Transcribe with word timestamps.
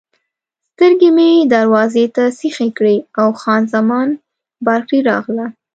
سترګې 0.73 1.09
مې 1.17 1.29
دروازې 1.53 2.05
ته 2.15 2.23
سیخې 2.39 2.67
کړې 2.77 2.97
او 3.19 3.27
خان 3.41 3.61
زمان 3.73 4.07
بارکلي 4.65 5.01
راغله. 5.09 5.45